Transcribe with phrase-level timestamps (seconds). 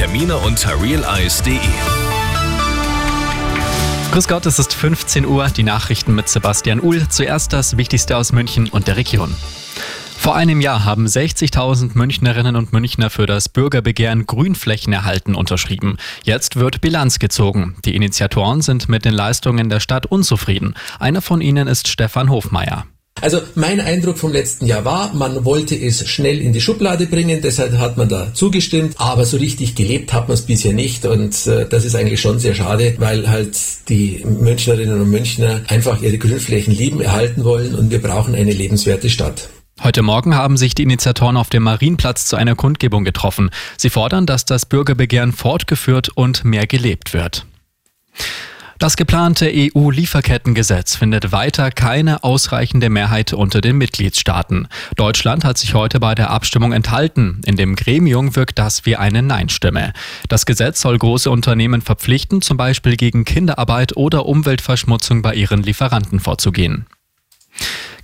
[0.00, 1.58] Termine unter realize.de.
[4.12, 7.06] Grüß Gott, es ist 15 Uhr, die Nachrichten mit Sebastian Uhl.
[7.10, 9.36] Zuerst das Wichtigste aus München und der Region.
[10.16, 15.98] Vor einem Jahr haben 60.000 Münchnerinnen und Münchner für das Bürgerbegehren Grünflächen erhalten unterschrieben.
[16.24, 17.76] Jetzt wird Bilanz gezogen.
[17.84, 20.76] Die Initiatoren sind mit den Leistungen der Stadt unzufrieden.
[20.98, 22.86] Einer von ihnen ist Stefan Hofmeier.
[23.20, 27.40] Also mein Eindruck vom letzten Jahr war, man wollte es schnell in die Schublade bringen,
[27.42, 31.46] deshalb hat man da zugestimmt, aber so richtig gelebt hat man es bisher nicht und
[31.46, 33.56] äh, das ist eigentlich schon sehr schade, weil halt
[33.88, 39.10] die Münchnerinnen und Münchner einfach ihre Grünflächen lieben, erhalten wollen und wir brauchen eine lebenswerte
[39.10, 39.48] Stadt.
[39.82, 43.50] Heute Morgen haben sich die Initiatoren auf dem Marienplatz zu einer Kundgebung getroffen.
[43.78, 47.46] Sie fordern, dass das Bürgerbegehren fortgeführt und mehr gelebt wird.
[48.80, 54.68] Das geplante EU-Lieferkettengesetz findet weiter keine ausreichende Mehrheit unter den Mitgliedstaaten.
[54.96, 57.42] Deutschland hat sich heute bei der Abstimmung enthalten.
[57.44, 59.92] In dem Gremium wirkt das wie eine Nein-Stimme.
[60.30, 66.18] Das Gesetz soll große Unternehmen verpflichten, zum Beispiel gegen Kinderarbeit oder Umweltverschmutzung bei ihren Lieferanten
[66.18, 66.86] vorzugehen.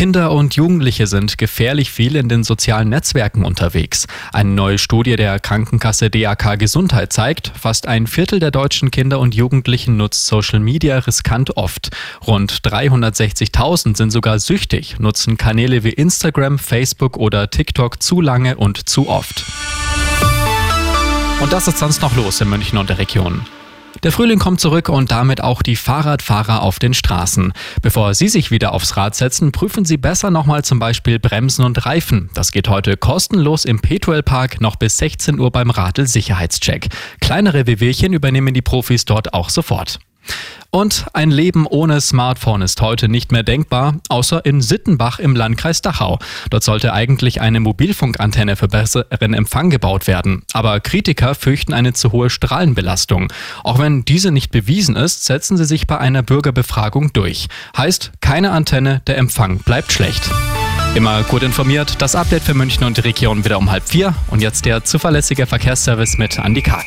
[0.00, 4.06] Kinder und Jugendliche sind gefährlich viel in den sozialen Netzwerken unterwegs.
[4.32, 9.34] Eine neue Studie der Krankenkasse DAK Gesundheit zeigt, fast ein Viertel der deutschen Kinder und
[9.34, 11.90] Jugendlichen nutzt Social Media riskant oft.
[12.26, 18.88] Rund 360.000 sind sogar süchtig, nutzen Kanäle wie Instagram, Facebook oder TikTok zu lange und
[18.88, 19.44] zu oft.
[21.42, 23.44] Und das ist sonst noch los in München und der Region.
[24.02, 27.52] Der Frühling kommt zurück und damit auch die Fahrradfahrer auf den Straßen.
[27.82, 31.84] Bevor Sie sich wieder aufs Rad setzen, prüfen Sie besser nochmal zum Beispiel Bremsen und
[31.84, 32.30] Reifen.
[32.32, 36.88] Das geht heute kostenlos im Petuel Park noch bis 16 Uhr beim Radl Sicherheitscheck.
[37.20, 39.98] Kleinere Wehwehchen übernehmen die Profis dort auch sofort.
[40.70, 45.82] Und ein Leben ohne Smartphone ist heute nicht mehr denkbar, außer in Sittenbach im Landkreis
[45.82, 46.20] Dachau.
[46.48, 50.44] Dort sollte eigentlich eine Mobilfunkantenne für besseren Empfang gebaut werden.
[50.52, 53.32] Aber Kritiker fürchten eine zu hohe Strahlenbelastung.
[53.64, 57.48] Auch wenn diese nicht bewiesen ist, setzen sie sich bei einer Bürgerbefragung durch.
[57.76, 60.30] Heißt, keine Antenne, der Empfang bleibt schlecht.
[60.94, 64.40] Immer gut informiert, das Update für München und die Region wieder um halb vier und
[64.42, 66.86] jetzt der zuverlässige Verkehrsservice mit Andy Karg.